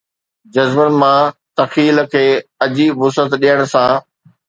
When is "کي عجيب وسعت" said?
2.17-3.31